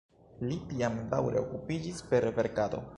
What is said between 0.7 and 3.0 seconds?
tiam daŭre okupiĝis per verkado.